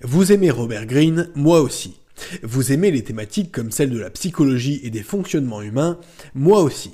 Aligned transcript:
Vous 0.00 0.32
aimez 0.32 0.50
Robert 0.50 0.86
Greene, 0.86 1.28
moi 1.34 1.60
aussi. 1.60 2.00
Vous 2.42 2.72
aimez 2.72 2.90
les 2.90 3.04
thématiques 3.04 3.52
comme 3.52 3.70
celle 3.70 3.90
de 3.90 3.98
la 3.98 4.10
psychologie 4.10 4.80
et 4.82 4.90
des 4.90 5.02
fonctionnements 5.02 5.62
humains, 5.62 5.98
moi 6.34 6.62
aussi. 6.62 6.92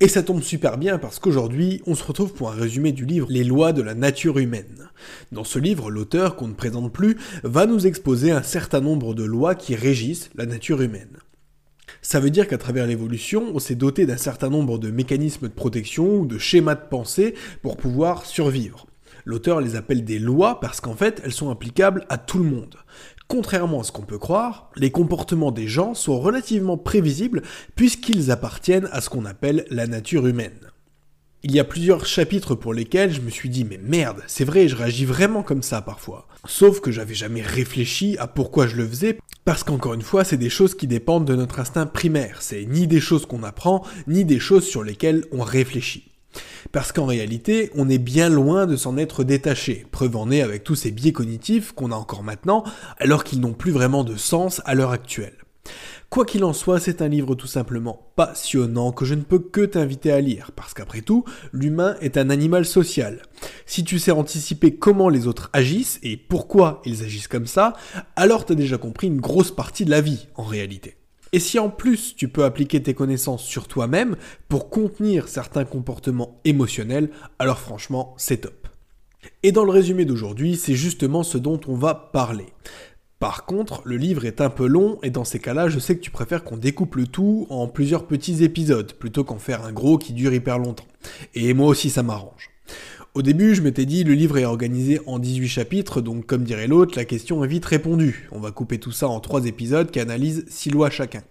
Et 0.00 0.08
ça 0.08 0.22
tombe 0.22 0.42
super 0.42 0.76
bien 0.76 0.98
parce 0.98 1.18
qu'aujourd'hui, 1.18 1.80
on 1.86 1.94
se 1.94 2.04
retrouve 2.04 2.34
pour 2.34 2.50
un 2.50 2.54
résumé 2.54 2.92
du 2.92 3.06
livre 3.06 3.28
Les 3.30 3.44
lois 3.44 3.72
de 3.72 3.80
la 3.80 3.94
nature 3.94 4.38
humaine. 4.38 4.90
Dans 5.32 5.44
ce 5.44 5.58
livre, 5.58 5.90
l'auteur, 5.90 6.36
qu'on 6.36 6.48
ne 6.48 6.54
présente 6.54 6.92
plus, 6.92 7.16
va 7.42 7.64
nous 7.64 7.86
exposer 7.86 8.30
un 8.30 8.42
certain 8.42 8.80
nombre 8.80 9.14
de 9.14 9.24
lois 9.24 9.54
qui 9.54 9.74
régissent 9.74 10.30
la 10.34 10.44
nature 10.44 10.82
humaine. 10.82 11.16
Ça 12.02 12.20
veut 12.20 12.30
dire 12.30 12.46
qu'à 12.46 12.58
travers 12.58 12.86
l'évolution, 12.86 13.50
on 13.54 13.58
s'est 13.58 13.74
doté 13.74 14.04
d'un 14.04 14.18
certain 14.18 14.50
nombre 14.50 14.78
de 14.78 14.90
mécanismes 14.90 15.48
de 15.48 15.54
protection 15.54 16.18
ou 16.18 16.26
de 16.26 16.36
schémas 16.36 16.74
de 16.74 16.88
pensée 16.90 17.34
pour 17.62 17.78
pouvoir 17.78 18.26
survivre. 18.26 18.86
L'auteur 19.26 19.60
les 19.60 19.74
appelle 19.74 20.04
des 20.04 20.20
lois 20.20 20.60
parce 20.60 20.80
qu'en 20.80 20.94
fait, 20.94 21.20
elles 21.24 21.32
sont 21.32 21.50
applicables 21.50 22.06
à 22.08 22.16
tout 22.16 22.38
le 22.38 22.48
monde. 22.48 22.76
Contrairement 23.26 23.80
à 23.80 23.82
ce 23.82 23.90
qu'on 23.90 24.02
peut 24.02 24.20
croire, 24.20 24.70
les 24.76 24.92
comportements 24.92 25.50
des 25.50 25.66
gens 25.66 25.94
sont 25.94 26.20
relativement 26.20 26.78
prévisibles 26.78 27.42
puisqu'ils 27.74 28.30
appartiennent 28.30 28.88
à 28.92 29.00
ce 29.00 29.10
qu'on 29.10 29.24
appelle 29.24 29.66
la 29.68 29.88
nature 29.88 30.28
humaine. 30.28 30.70
Il 31.42 31.50
y 31.50 31.58
a 31.58 31.64
plusieurs 31.64 32.06
chapitres 32.06 32.54
pour 32.54 32.72
lesquels 32.72 33.12
je 33.12 33.20
me 33.20 33.30
suis 33.30 33.50
dit 33.50 33.64
mais 33.64 33.80
merde, 33.82 34.22
c'est 34.28 34.44
vrai, 34.44 34.68
je 34.68 34.76
réagis 34.76 35.04
vraiment 35.04 35.42
comme 35.42 35.62
ça 35.62 35.82
parfois. 35.82 36.28
Sauf 36.46 36.80
que 36.80 36.92
j'avais 36.92 37.14
jamais 37.14 37.42
réfléchi 37.42 38.16
à 38.18 38.28
pourquoi 38.28 38.68
je 38.68 38.76
le 38.76 38.86
faisais, 38.86 39.18
parce 39.44 39.64
qu'encore 39.64 39.94
une 39.94 40.02
fois, 40.02 40.22
c'est 40.22 40.36
des 40.36 40.50
choses 40.50 40.76
qui 40.76 40.86
dépendent 40.86 41.24
de 41.24 41.34
notre 41.34 41.58
instinct 41.58 41.86
primaire. 41.86 42.42
C'est 42.42 42.64
ni 42.64 42.86
des 42.86 43.00
choses 43.00 43.26
qu'on 43.26 43.42
apprend, 43.42 43.84
ni 44.06 44.24
des 44.24 44.38
choses 44.38 44.66
sur 44.66 44.84
lesquelles 44.84 45.24
on 45.32 45.42
réfléchit. 45.42 46.15
Parce 46.72 46.92
qu'en 46.92 47.06
réalité, 47.06 47.70
on 47.74 47.88
est 47.88 47.98
bien 47.98 48.28
loin 48.28 48.66
de 48.66 48.76
s'en 48.76 48.96
être 48.96 49.24
détaché, 49.24 49.86
preuve 49.90 50.16
en 50.16 50.30
est 50.30 50.42
avec 50.42 50.64
tous 50.64 50.74
ces 50.74 50.90
biais 50.90 51.12
cognitifs 51.12 51.72
qu'on 51.72 51.92
a 51.92 51.96
encore 51.96 52.22
maintenant, 52.22 52.64
alors 52.98 53.24
qu'ils 53.24 53.40
n'ont 53.40 53.54
plus 53.54 53.72
vraiment 53.72 54.04
de 54.04 54.16
sens 54.16 54.60
à 54.64 54.74
l'heure 54.74 54.92
actuelle. 54.92 55.36
Quoi 56.08 56.24
qu'il 56.24 56.44
en 56.44 56.52
soit, 56.52 56.78
c'est 56.78 57.02
un 57.02 57.08
livre 57.08 57.34
tout 57.34 57.48
simplement 57.48 58.10
passionnant 58.14 58.92
que 58.92 59.04
je 59.04 59.14
ne 59.14 59.22
peux 59.22 59.40
que 59.40 59.62
t'inviter 59.62 60.12
à 60.12 60.20
lire, 60.20 60.52
parce 60.54 60.72
qu'après 60.72 61.02
tout, 61.02 61.24
l'humain 61.52 61.96
est 62.00 62.16
un 62.16 62.30
animal 62.30 62.64
social. 62.64 63.22
Si 63.66 63.82
tu 63.82 63.98
sais 63.98 64.12
anticiper 64.12 64.76
comment 64.76 65.08
les 65.08 65.26
autres 65.26 65.50
agissent 65.52 65.98
et 66.02 66.16
pourquoi 66.16 66.80
ils 66.84 67.02
agissent 67.02 67.28
comme 67.28 67.46
ça, 67.46 67.72
alors 68.14 68.44
t'as 68.44 68.54
déjà 68.54 68.78
compris 68.78 69.08
une 69.08 69.20
grosse 69.20 69.50
partie 69.50 69.84
de 69.84 69.90
la 69.90 70.00
vie, 70.00 70.28
en 70.36 70.44
réalité. 70.44 70.95
Et 71.32 71.40
si 71.40 71.58
en 71.58 71.68
plus 71.68 72.14
tu 72.16 72.28
peux 72.28 72.44
appliquer 72.44 72.82
tes 72.82 72.94
connaissances 72.94 73.44
sur 73.44 73.68
toi-même 73.68 74.16
pour 74.48 74.70
contenir 74.70 75.28
certains 75.28 75.64
comportements 75.64 76.40
émotionnels, 76.44 77.10
alors 77.38 77.58
franchement, 77.58 78.14
c'est 78.16 78.42
top. 78.42 78.68
Et 79.42 79.52
dans 79.52 79.64
le 79.64 79.72
résumé 79.72 80.04
d'aujourd'hui, 80.04 80.56
c'est 80.56 80.74
justement 80.74 81.22
ce 81.22 81.38
dont 81.38 81.60
on 81.66 81.74
va 81.74 81.94
parler. 81.94 82.46
Par 83.18 83.46
contre, 83.46 83.80
le 83.84 83.96
livre 83.96 84.26
est 84.26 84.42
un 84.42 84.50
peu 84.50 84.66
long 84.66 84.98
et 85.02 85.10
dans 85.10 85.24
ces 85.24 85.38
cas-là, 85.38 85.68
je 85.68 85.78
sais 85.78 85.96
que 85.96 86.02
tu 86.02 86.10
préfères 86.10 86.44
qu'on 86.44 86.58
découpe 86.58 86.96
le 86.96 87.06
tout 87.06 87.46
en 87.48 87.66
plusieurs 87.66 88.06
petits 88.06 88.44
épisodes 88.44 88.92
plutôt 88.92 89.24
qu'en 89.24 89.38
faire 89.38 89.64
un 89.64 89.72
gros 89.72 89.96
qui 89.96 90.12
dure 90.12 90.34
hyper 90.34 90.58
longtemps. 90.58 90.86
Et 91.34 91.54
moi 91.54 91.68
aussi 91.68 91.88
ça 91.88 92.02
m'arrange. 92.02 92.50
Au 93.16 93.22
début, 93.22 93.54
je 93.54 93.62
m'étais 93.62 93.86
dit, 93.86 94.04
le 94.04 94.12
livre 94.12 94.36
est 94.36 94.44
organisé 94.44 95.00
en 95.06 95.18
18 95.18 95.48
chapitres, 95.48 96.02
donc 96.02 96.26
comme 96.26 96.44
dirait 96.44 96.66
l'autre, 96.66 96.98
la 96.98 97.06
question 97.06 97.42
est 97.42 97.48
vite 97.48 97.64
répondue. 97.64 98.28
On 98.30 98.40
va 98.40 98.50
couper 98.50 98.76
tout 98.76 98.92
ça 98.92 99.08
en 99.08 99.20
3 99.20 99.46
épisodes 99.46 99.90
qui 99.90 100.00
analysent 100.00 100.44
6 100.48 100.68
lois 100.68 100.90
chacun. 100.90 101.22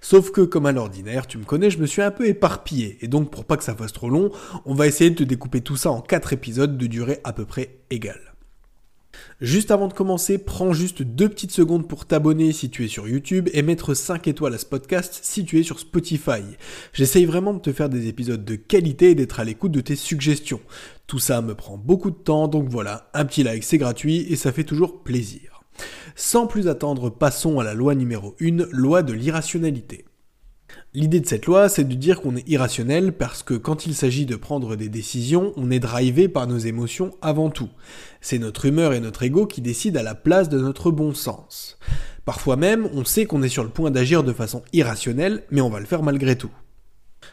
Sauf 0.00 0.30
que, 0.30 0.42
comme 0.42 0.64
à 0.64 0.70
l'ordinaire, 0.70 1.26
tu 1.26 1.38
me 1.38 1.44
connais, 1.44 1.70
je 1.70 1.78
me 1.78 1.86
suis 1.86 2.02
un 2.02 2.12
peu 2.12 2.28
éparpillé, 2.28 2.98
et 3.00 3.08
donc 3.08 3.32
pour 3.32 3.46
pas 3.46 3.56
que 3.56 3.64
ça 3.64 3.74
fasse 3.74 3.92
trop 3.92 4.10
long, 4.10 4.30
on 4.64 4.74
va 4.74 4.86
essayer 4.86 5.10
de 5.10 5.16
te 5.16 5.24
découper 5.24 5.60
tout 5.60 5.76
ça 5.76 5.90
en 5.90 6.02
4 6.02 6.34
épisodes 6.34 6.78
de 6.78 6.86
durée 6.86 7.18
à 7.24 7.32
peu 7.32 7.44
près 7.44 7.78
égale. 7.90 8.33
Juste 9.40 9.70
avant 9.70 9.88
de 9.88 9.92
commencer, 9.92 10.38
prends 10.38 10.72
juste 10.72 11.02
deux 11.02 11.28
petites 11.28 11.50
secondes 11.50 11.88
pour 11.88 12.06
t'abonner 12.06 12.52
si 12.52 12.70
tu 12.70 12.84
es 12.84 12.88
sur 12.88 13.08
YouTube 13.08 13.48
et 13.52 13.62
mettre 13.62 13.94
5 13.94 14.28
étoiles 14.28 14.54
à 14.54 14.58
ce 14.58 14.66
podcast 14.66 15.20
si 15.22 15.44
tu 15.44 15.58
es 15.58 15.62
sur 15.62 15.78
Spotify. 15.78 16.42
J'essaye 16.92 17.24
vraiment 17.24 17.54
de 17.54 17.58
te 17.58 17.72
faire 17.72 17.88
des 17.88 18.08
épisodes 18.08 18.44
de 18.44 18.54
qualité 18.54 19.10
et 19.10 19.14
d'être 19.14 19.40
à 19.40 19.44
l'écoute 19.44 19.72
de 19.72 19.80
tes 19.80 19.96
suggestions. 19.96 20.60
Tout 21.06 21.18
ça 21.18 21.42
me 21.42 21.54
prend 21.54 21.76
beaucoup 21.76 22.10
de 22.10 22.16
temps, 22.16 22.48
donc 22.48 22.68
voilà, 22.68 23.10
un 23.14 23.24
petit 23.24 23.42
like 23.42 23.64
c'est 23.64 23.78
gratuit 23.78 24.26
et 24.30 24.36
ça 24.36 24.52
fait 24.52 24.64
toujours 24.64 25.02
plaisir. 25.02 25.62
Sans 26.14 26.46
plus 26.46 26.68
attendre, 26.68 27.10
passons 27.10 27.58
à 27.58 27.64
la 27.64 27.74
loi 27.74 27.94
numéro 27.94 28.36
1, 28.40 28.68
loi 28.70 29.02
de 29.02 29.12
l'irrationalité. 29.12 30.04
L'idée 30.96 31.18
de 31.18 31.26
cette 31.26 31.46
loi, 31.46 31.68
c'est 31.68 31.82
de 31.82 31.94
dire 31.96 32.20
qu'on 32.20 32.36
est 32.36 32.48
irrationnel 32.48 33.12
parce 33.12 33.42
que 33.42 33.54
quand 33.54 33.84
il 33.84 33.96
s'agit 33.96 34.26
de 34.26 34.36
prendre 34.36 34.76
des 34.76 34.88
décisions, 34.88 35.52
on 35.56 35.72
est 35.72 35.80
drivé 35.80 36.28
par 36.28 36.46
nos 36.46 36.56
émotions 36.58 37.10
avant 37.20 37.50
tout. 37.50 37.68
C'est 38.20 38.38
notre 38.38 38.66
humeur 38.66 38.92
et 38.92 39.00
notre 39.00 39.24
ego 39.24 39.44
qui 39.46 39.60
décident 39.60 39.98
à 39.98 40.04
la 40.04 40.14
place 40.14 40.48
de 40.48 40.60
notre 40.60 40.92
bon 40.92 41.12
sens. 41.12 41.80
Parfois 42.24 42.54
même, 42.54 42.88
on 42.94 43.04
sait 43.04 43.26
qu'on 43.26 43.42
est 43.42 43.48
sur 43.48 43.64
le 43.64 43.70
point 43.70 43.90
d'agir 43.90 44.22
de 44.22 44.32
façon 44.32 44.62
irrationnelle, 44.72 45.42
mais 45.50 45.60
on 45.60 45.68
va 45.68 45.80
le 45.80 45.86
faire 45.86 46.04
malgré 46.04 46.38
tout. 46.38 46.52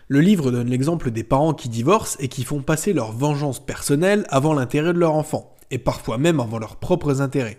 Le 0.07 0.21
livre 0.21 0.49
donne 0.49 0.69
l'exemple 0.69 1.11
des 1.11 1.23
parents 1.23 1.53
qui 1.53 1.69
divorcent 1.69 2.17
et 2.19 2.29
qui 2.29 2.43
font 2.43 2.63
passer 2.63 2.93
leur 2.93 3.11
vengeance 3.11 3.63
personnelle 3.63 4.25
avant 4.29 4.55
l'intérêt 4.55 4.91
de 4.91 4.97
leur 4.97 5.13
enfant 5.13 5.55
et 5.71 5.77
parfois 5.77 6.17
même 6.17 6.39
avant 6.39 6.59
leurs 6.59 6.75
propres 6.75 7.21
intérêts. 7.21 7.57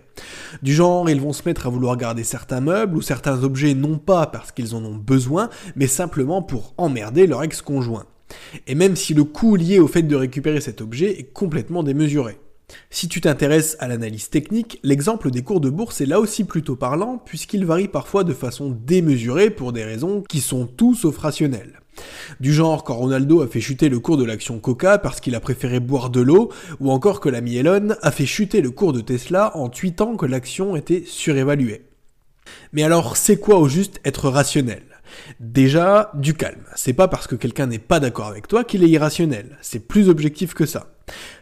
Du 0.62 0.72
genre, 0.72 1.08
ils 1.10 1.20
vont 1.20 1.32
se 1.32 1.42
mettre 1.46 1.66
à 1.66 1.70
vouloir 1.70 1.96
garder 1.96 2.24
certains 2.24 2.60
meubles 2.60 2.96
ou 2.96 3.02
certains 3.02 3.42
objets 3.42 3.74
non 3.74 3.98
pas 3.98 4.26
parce 4.26 4.52
qu'ils 4.52 4.74
en 4.74 4.84
ont 4.84 4.94
besoin, 4.94 5.48
mais 5.74 5.86
simplement 5.86 6.42
pour 6.42 6.74
emmerder 6.76 7.26
leur 7.26 7.42
ex-conjoint. 7.42 8.06
Et 8.66 8.74
même 8.74 8.96
si 8.96 9.14
le 9.14 9.24
coût 9.24 9.56
lié 9.56 9.78
au 9.78 9.88
fait 9.88 10.02
de 10.02 10.16
récupérer 10.16 10.60
cet 10.60 10.80
objet 10.80 11.18
est 11.18 11.32
complètement 11.32 11.82
démesuré. 11.82 12.38
Si 12.90 13.08
tu 13.08 13.20
t'intéresses 13.20 13.76
à 13.80 13.88
l'analyse 13.88 14.30
technique, 14.30 14.78
l'exemple 14.82 15.30
des 15.30 15.42
cours 15.42 15.60
de 15.60 15.68
bourse 15.68 16.00
est 16.00 16.06
là 16.06 16.20
aussi 16.20 16.44
plutôt 16.44 16.76
parlant 16.76 17.18
puisqu'il 17.18 17.66
varie 17.66 17.88
parfois 17.88 18.24
de 18.24 18.32
façon 18.32 18.70
démesurée 18.70 19.50
pour 19.50 19.72
des 19.72 19.84
raisons 19.84 20.22
qui 20.22 20.40
sont 20.40 20.66
tout 20.66 20.94
sauf 20.94 21.18
rationnelles. 21.18 21.81
Du 22.40 22.52
genre 22.52 22.84
quand 22.84 22.94
Ronaldo 22.94 23.42
a 23.42 23.48
fait 23.48 23.60
chuter 23.60 23.88
le 23.88 24.00
cours 24.00 24.16
de 24.16 24.24
l'action 24.24 24.58
Coca 24.58 24.98
parce 24.98 25.20
qu'il 25.20 25.34
a 25.34 25.40
préféré 25.40 25.80
boire 25.80 26.10
de 26.10 26.20
l'eau, 26.20 26.50
ou 26.80 26.90
encore 26.90 27.20
que 27.20 27.28
l'ami 27.28 27.56
Elon 27.56 27.94
a 28.02 28.10
fait 28.10 28.26
chuter 28.26 28.60
le 28.60 28.70
cours 28.70 28.92
de 28.92 29.00
Tesla 29.00 29.56
en 29.56 29.68
tweetant 29.68 30.16
que 30.16 30.26
l'action 30.26 30.76
était 30.76 31.04
surévaluée. 31.06 31.86
Mais 32.72 32.82
alors, 32.82 33.16
c'est 33.16 33.38
quoi 33.38 33.58
au 33.58 33.68
juste 33.68 34.00
être 34.04 34.28
rationnel? 34.28 34.82
Déjà, 35.40 36.10
du 36.14 36.34
calme. 36.34 36.64
C'est 36.74 36.94
pas 36.94 37.08
parce 37.08 37.26
que 37.26 37.36
quelqu'un 37.36 37.66
n'est 37.66 37.78
pas 37.78 38.00
d'accord 38.00 38.26
avec 38.26 38.48
toi 38.48 38.64
qu'il 38.64 38.82
est 38.82 38.88
irrationnel. 38.88 39.58
C'est 39.60 39.86
plus 39.86 40.08
objectif 40.08 40.54
que 40.54 40.66
ça. 40.66 40.91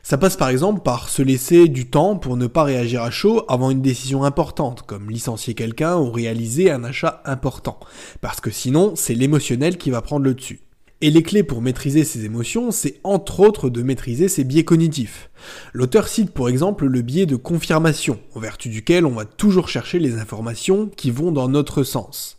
Ça 0.03 0.19
passe 0.19 0.37
par 0.37 0.49
exemple 0.49 0.81
par 0.83 1.09
se 1.09 1.23
laisser 1.23 1.69
du 1.69 1.89
temps 1.89 2.17
pour 2.17 2.37
ne 2.37 2.47
pas 2.47 2.65
réagir 2.65 3.03
à 3.03 3.11
chaud 3.11 3.45
avant 3.49 3.71
une 3.71 3.83
décision 3.83 4.25
importante, 4.25 4.83
comme 4.83 5.11
licencier 5.11 5.55
quelqu'un 5.55 5.97
ou 5.97 6.11
réaliser 6.11 6.71
un 6.71 6.85
achat 6.85 7.23
important. 7.25 7.79
Parce 8.21 8.41
que 8.41 8.51
sinon, 8.51 8.95
c'est 8.97 9.15
l'émotionnel 9.15 9.77
qui 9.77 9.91
va 9.91 10.03
prendre 10.03 10.25
le 10.25 10.35
dessus. 10.35 10.61
Et 11.03 11.11
les 11.11 11.23
clés 11.23 11.43
pour 11.43 11.63
maîtriser 11.63 12.05
ses 12.05 12.27
émotions, 12.27 12.71
c'est 12.71 13.01
entre 13.05 13.41
autres 13.41 13.71
de 13.71 13.83
maîtriser 13.83 14.29
ses 14.29 14.45
biais 14.45 14.65
cognitifs. 14.65 15.31
L'auteur 15.73 16.09
cite 16.09 16.31
pour 16.31 16.51
exemple 16.51 16.87
le 16.87 17.01
biais 17.01 17.25
de 17.25 17.37
confirmation, 17.37 18.19
en 18.35 18.41
vertu 18.41 18.69
duquel 18.69 19.07
on 19.07 19.15
va 19.15 19.25
toujours 19.25 19.71
chercher 19.71 19.99
les 19.99 20.19
informations 20.19 20.91
qui 20.95 21.11
vont 21.11 21.33
dans 21.33 21.49
notre 21.49 21.85
sens. 21.85 22.39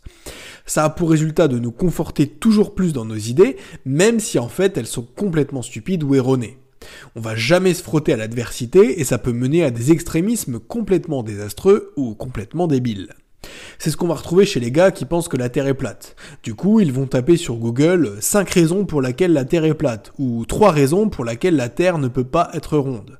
Ça 0.64 0.84
a 0.84 0.90
pour 0.90 1.10
résultat 1.10 1.48
de 1.48 1.58
nous 1.58 1.72
conforter 1.72 2.28
toujours 2.28 2.76
plus 2.76 2.92
dans 2.92 3.04
nos 3.04 3.16
idées, 3.16 3.56
même 3.84 4.20
si 4.20 4.38
en 4.38 4.48
fait 4.48 4.76
elles 4.78 4.86
sont 4.86 5.02
complètement 5.02 5.62
stupides 5.62 6.04
ou 6.04 6.14
erronées. 6.14 6.61
On 7.16 7.20
va 7.20 7.36
jamais 7.36 7.74
se 7.74 7.82
frotter 7.82 8.12
à 8.12 8.16
l'adversité 8.16 9.00
et 9.00 9.04
ça 9.04 9.18
peut 9.18 9.32
mener 9.32 9.64
à 9.64 9.70
des 9.70 9.92
extrémismes 9.92 10.58
complètement 10.58 11.22
désastreux 11.22 11.92
ou 11.96 12.14
complètement 12.14 12.66
débiles. 12.66 13.14
C'est 13.78 13.90
ce 13.90 13.96
qu'on 13.96 14.06
va 14.06 14.14
retrouver 14.14 14.46
chez 14.46 14.60
les 14.60 14.70
gars 14.70 14.90
qui 14.90 15.04
pensent 15.04 15.28
que 15.28 15.36
la 15.36 15.48
Terre 15.48 15.66
est 15.66 15.74
plate. 15.74 16.14
Du 16.42 16.54
coup, 16.54 16.80
ils 16.80 16.92
vont 16.92 17.06
taper 17.06 17.36
sur 17.36 17.56
Google 17.56 18.16
5 18.20 18.48
raisons 18.50 18.84
pour 18.84 19.02
lesquelles 19.02 19.32
la 19.32 19.44
Terre 19.44 19.64
est 19.64 19.74
plate 19.74 20.12
ou 20.18 20.44
3 20.46 20.70
raisons 20.70 21.08
pour 21.08 21.24
lesquelles 21.24 21.56
la 21.56 21.68
Terre 21.68 21.98
ne 21.98 22.08
peut 22.08 22.24
pas 22.24 22.50
être 22.54 22.78
ronde. 22.78 23.18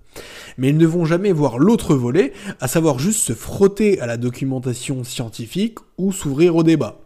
Mais 0.58 0.68
ils 0.68 0.76
ne 0.76 0.86
vont 0.86 1.04
jamais 1.04 1.32
voir 1.32 1.58
l'autre 1.58 1.94
volet, 1.94 2.32
à 2.60 2.68
savoir 2.68 2.98
juste 2.98 3.20
se 3.20 3.32
frotter 3.32 4.00
à 4.00 4.06
la 4.06 4.18
documentation 4.18 5.04
scientifique 5.04 5.78
ou 5.98 6.12
s'ouvrir 6.12 6.54
au 6.54 6.62
débat. 6.62 7.00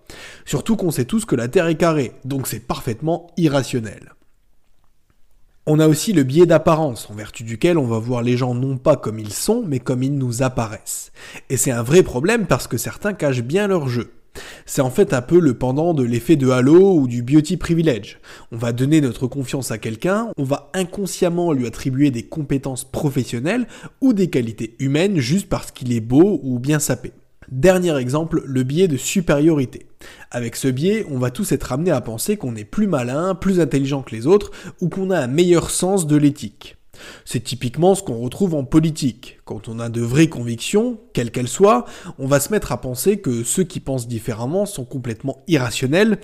Surtout 0.45 0.77
qu'on 0.77 0.91
sait 0.91 1.05
tous 1.05 1.25
que 1.25 1.37
la 1.37 1.49
Terre 1.49 1.69
est 1.69 1.77
carrée, 1.77 2.13
donc 2.25 2.47
c'est 2.47 2.67
parfaitement 2.67 3.29
irrationnel. 3.37 4.13
On 5.69 5.81
a 5.81 5.89
aussi 5.89 6.13
le 6.13 6.23
biais 6.23 6.47
d'apparence, 6.47 7.11
en 7.11 7.15
vertu 7.15 7.43
duquel 7.43 7.77
on 7.77 7.89
va 7.89 7.99
voir 7.99 8.23
les 8.23 8.37
gens 8.37 8.55
non 8.55 8.77
pas 8.77 8.95
comme 8.95 9.19
ils 9.19 9.33
sont, 9.33 9.65
mais 9.67 9.81
comme 9.81 10.05
ils 10.05 10.17
nous 10.17 10.45
apparaissent. 10.45 11.11
Et 11.51 11.57
c'est 11.57 11.73
un 11.73 11.83
vrai 11.83 12.05
problème 12.05 12.47
parce 12.47 12.69
que 12.69 12.77
certains 12.77 13.15
cachent 13.15 13.43
bien 13.43 13.67
leur 13.67 13.89
jeu. 13.89 14.13
C'est 14.65 14.81
en 14.81 14.91
fait 14.91 15.13
un 15.13 15.23
peu 15.23 15.41
le 15.41 15.55
pendant 15.55 15.93
de 15.93 16.05
l'effet 16.05 16.37
de 16.37 16.51
halo 16.51 16.95
ou 16.95 17.09
du 17.09 17.25
beauty 17.25 17.57
privilege. 17.57 18.21
On 18.53 18.59
va 18.59 18.71
donner 18.71 19.01
notre 19.01 19.27
confiance 19.27 19.73
à 19.73 19.79
quelqu'un, 19.79 20.29
on 20.37 20.45
va 20.45 20.71
inconsciemment 20.73 21.53
lui 21.53 21.67
attribuer 21.67 22.13
des 22.13 22.23
compétences 22.23 22.85
professionnelles 22.85 23.67
ou 24.01 24.13
des 24.13 24.31
qualités 24.31 24.77
humaines 24.79 25.19
juste 25.19 25.49
parce 25.49 25.73
qu'il 25.73 25.93
est 25.93 26.01
beau 26.01 26.39
ou 26.45 26.61
bien 26.61 26.79
sapé. 26.79 27.11
Dernier 27.51 27.97
exemple, 27.97 28.41
le 28.47 28.63
biais 28.63 28.87
de 28.87 28.97
supériorité. 28.97 29.86
Avec 30.31 30.57
ce 30.57 30.69
biais, 30.69 31.07
on 31.11 31.19
va 31.19 31.31
tous 31.31 31.53
être 31.53 31.73
amenés 31.73 31.91
à 31.91 32.01
penser 32.01 32.37
qu'on 32.37 32.57
est 32.57 32.65
plus 32.65 32.87
malin, 32.87 33.35
plus 33.35 33.61
intelligent 33.61 34.03
que 34.03 34.15
les 34.15 34.27
autres, 34.27 34.51
ou 34.81 34.89
qu'on 34.89 35.11
a 35.11 35.19
un 35.19 35.27
meilleur 35.27 35.71
sens 35.71 36.07
de 36.07 36.17
l'éthique. 36.17 36.77
C'est 37.25 37.45
typiquement 37.45 37.95
ce 37.95 38.03
qu'on 38.03 38.19
retrouve 38.19 38.55
en 38.55 38.65
politique. 38.65 39.41
Quand 39.45 39.69
on 39.69 39.79
a 39.79 39.89
de 39.89 40.01
vraies 40.01 40.29
convictions, 40.29 40.99
quelles 41.13 41.31
qu'elles 41.31 41.49
soient, 41.49 41.85
on 42.19 42.27
va 42.27 42.41
se 42.41 42.51
mettre 42.51 42.73
à 42.73 42.81
penser 42.81 43.19
que 43.19 43.45
ceux 43.45 43.65
qui 43.65 43.81
pensent 43.81 44.09
différemment 44.09 44.67
sont 44.67 44.85
complètement 44.85 45.43
irrationnels, 45.47 46.19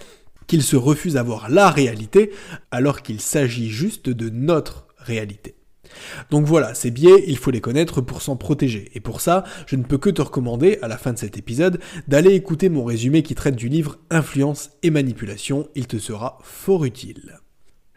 qu'ils 0.47 0.63
se 0.63 0.77
refusent 0.77 1.17
à 1.17 1.23
voir 1.23 1.49
la 1.51 1.71
réalité, 1.71 2.33
alors 2.71 3.03
qu'il 3.03 3.21
s'agit 3.21 3.71
juste 3.71 4.09
de 4.09 4.29
notre 4.29 4.87
réalité. 4.99 5.57
Donc 6.31 6.47
voilà, 6.47 6.75
ces 6.75 6.91
biais, 6.91 7.25
il 7.27 7.37
faut 7.37 7.51
les 7.51 7.61
connaître 7.61 8.01
pour 8.01 8.23
s'en 8.23 8.37
protéger. 8.37 8.91
Et 8.95 9.01
pour 9.01 9.21
ça, 9.21 9.45
je 9.67 9.77
ne 9.77 9.83
peux 9.83 9.99
que 9.99 10.11
te 10.11 10.23
recommander, 10.23 10.79
à 10.83 10.89
la 10.89 10.99
fin 10.99 11.13
de 11.13 11.19
cet 11.19 11.39
épisode, 11.39 11.81
d'aller 12.09 12.35
écouter 12.35 12.69
mon 12.69 12.85
résumé 12.85 13.23
qui 13.23 13.35
traite 13.35 13.57
du 13.57 13.69
livre 13.69 13.99
Influence 14.11 14.71
et 14.83 14.91
manipulation, 14.91 15.69
il 15.75 15.87
te 15.87 15.99
sera 15.99 16.39
fort 16.43 16.85
utile. 16.85 17.41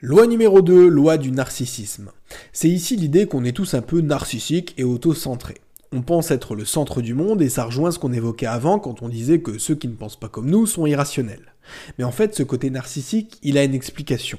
Loi 0.02 0.28
numéro 0.28 0.62
2, 0.62 0.88
loi 0.88 1.18
du 1.18 1.32
narcissisme. 1.32 2.12
C'est 2.52 2.70
ici 2.70 2.96
l'idée 2.96 3.28
qu'on 3.28 3.46
est 3.46 3.56
tous 3.56 3.74
un 3.74 3.82
peu 3.82 4.02
narcissiques 4.02 4.74
et 4.78 4.84
auto-centrés. 4.84 5.62
On 5.92 6.02
pense 6.02 6.32
être 6.32 6.56
le 6.56 6.66
centre 6.66 7.02
du 7.02 7.14
monde 7.14 7.42
et 7.42 7.50
ça 7.50 7.64
rejoint 7.64 7.92
ce 7.92 8.00
qu'on 8.00 8.12
évoquait 8.12 8.46
avant 8.46 8.80
quand 8.80 9.02
on 9.02 9.10
disait 9.10 9.40
que 9.40 9.58
ceux 9.58 9.76
qui 9.76 9.88
ne 9.88 9.96
pensent 9.96 10.20
pas 10.20 10.28
comme 10.28 10.50
nous 10.50 10.66
sont 10.66 10.86
irrationnels. 10.86 11.54
Mais 11.98 12.04
en 12.04 12.12
fait, 12.12 12.36
ce 12.36 12.44
côté 12.44 12.70
narcissique, 12.70 13.40
il 13.44 13.58
a 13.58 13.64
une 13.64 13.74
explication. 13.74 14.38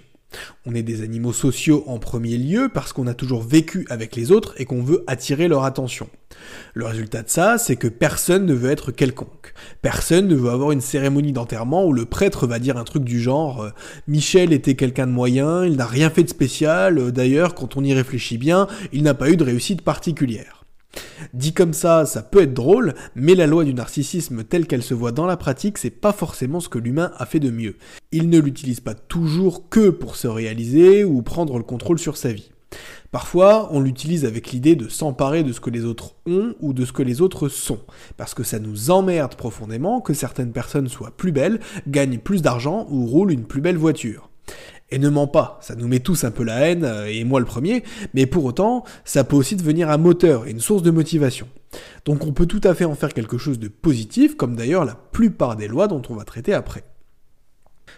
On 0.67 0.75
est 0.75 0.83
des 0.83 1.03
animaux 1.03 1.33
sociaux 1.33 1.85
en 1.87 1.99
premier 1.99 2.37
lieu 2.37 2.69
parce 2.73 2.93
qu'on 2.93 3.07
a 3.07 3.15
toujours 3.15 3.43
vécu 3.43 3.87
avec 3.89 4.17
les 4.17 4.33
autres 4.33 4.55
et 4.59 4.65
qu'on 4.65 4.83
veut 4.83 5.05
attirer 5.07 5.49
leur 5.49 5.65
attention. 5.65 6.09
Le 6.75 6.85
résultat 6.85 7.23
de 7.23 7.29
ça, 7.29 7.59
c'est 7.59 7.77
que 7.77 7.89
personne 7.89 8.47
ne 8.47 8.55
veut 8.55 8.71
être 8.71 8.91
quelconque. 8.91 9.55
Personne 9.83 10.27
ne 10.27 10.35
veut 10.35 10.51
avoir 10.51 10.73
une 10.73 10.81
cérémonie 10.81 11.33
d'enterrement 11.33 11.87
où 11.87 11.93
le 11.93 12.05
prêtre 12.05 12.47
va 12.47 12.59
dire 12.59 12.77
un 12.77 12.85
truc 12.85 13.05
du 13.05 13.21
genre 13.21 13.63
euh, 13.63 13.71
Michel 14.09 14.53
était 14.53 14.75
quelqu'un 14.75 15.07
de 15.07 15.13
moyen, 15.13 15.65
il 15.65 15.77
n'a 15.77 15.87
rien 15.87 16.11
fait 16.11 16.25
de 16.25 16.29
spécial, 16.29 16.99
euh, 16.99 17.11
d'ailleurs 17.11 17.55
quand 17.55 17.77
on 17.77 17.85
y 17.85 17.95
réfléchit 17.95 18.39
bien, 18.39 18.67
il 18.93 19.03
n'a 19.03 19.15
pas 19.15 19.31
eu 19.31 19.37
de 19.37 19.45
réussite 19.45 19.83
particulière. 19.83 20.56
Dit 21.35 21.53
comme 21.53 21.73
ça, 21.73 22.07
ça 22.07 22.23
peut 22.23 22.43
être 22.43 22.55
drôle, 22.55 22.95
mais 23.15 23.35
la 23.35 23.47
loi 23.47 23.65
du 23.65 23.75
narcissisme 23.75 24.45
telle 24.45 24.67
qu'elle 24.67 24.83
se 24.83 24.95
voit 24.95 25.13
dans 25.13 25.27
la 25.27 25.37
pratique, 25.37 25.79
c'est 25.79 25.91
pas 25.91 26.13
forcément 26.13 26.61
ce 26.61 26.69
que 26.69 26.79
l'humain 26.79 27.13
a 27.17 27.27
fait 27.27 27.41
de 27.41 27.51
mieux. 27.51 27.77
Il 28.13 28.31
ne 28.31 28.39
l'utilise 28.39 28.81
pas 28.81 28.95
toujours 28.95 29.69
que 29.69 29.91
pour 29.91 30.17
se 30.17 30.29
réaliser 30.29 31.05
ou 31.05 31.23
prendre 31.23 31.59
le 31.59 31.65
contrôle 31.65 31.99
sur 31.99 32.17
sa 32.17 32.33
vie. 32.33 32.51
Parfois, 33.11 33.69
on 33.73 33.81
l'utilise 33.81 34.25
avec 34.25 34.51
l'idée 34.51 34.75
de 34.75 34.89
s'emparer 34.89 35.43
de 35.43 35.53
ce 35.53 35.61
que 35.61 35.71
les 35.71 35.85
autres 35.85 36.17
ont 36.27 36.55
ou 36.61 36.73
de 36.73 36.85
ce 36.85 36.93
que 36.93 37.03
les 37.03 37.21
autres 37.21 37.49
sont, 37.49 37.79
parce 38.17 38.35
que 38.35 38.43
ça 38.43 38.59
nous 38.59 38.91
emmerde 38.91 39.37
profondément 39.37 40.01
que 40.01 40.15
certaines 40.15 40.53
personnes 40.53 40.89
soient 40.89 41.17
plus 41.17 41.33
belles, 41.33 41.61
gagnent 41.87 42.19
plus 42.19 42.43
d'argent 42.43 42.87
ou 42.91 43.07
roulent 43.07 43.33
une 43.33 43.47
plus 43.47 43.61
belle 43.61 43.79
voiture. 43.79 44.29
Et 44.91 44.99
ne 44.99 45.09
ment 45.09 45.27
pas, 45.27 45.59
ça 45.63 45.75
nous 45.75 45.89
met 45.89 45.99
tous 45.99 46.23
un 46.23 46.31
peu 46.31 46.45
la 46.45 46.61
haine, 46.61 46.85
euh, 46.85 47.07
et 47.07 47.25
moi 47.25 47.41
le 47.41 47.47
premier, 47.47 47.83
mais 48.15 48.27
pour 48.27 48.45
autant, 48.45 48.85
ça 49.05 49.25
peut 49.25 49.35
aussi 49.35 49.57
devenir 49.57 49.91
un 49.91 49.97
moteur 49.97 50.47
et 50.47 50.53
une 50.53 50.61
source 50.61 50.83
de 50.83 50.93
motivation. 50.93 51.49
Donc 52.05 52.25
on 52.25 52.33
peut 52.33 52.47
tout 52.47 52.61
à 52.63 52.75
fait 52.75 52.85
en 52.85 52.95
faire 52.95 53.13
quelque 53.13 53.37
chose 53.37 53.59
de 53.59 53.67
positif, 53.67 54.37
comme 54.37 54.55
d'ailleurs 54.55 54.85
la 54.85 54.95
plupart 54.95 55.57
des 55.57 55.67
lois 55.67 55.89
dont 55.89 56.03
on 56.09 56.15
va 56.15 56.25
traiter 56.25 56.55
après. 56.55 56.85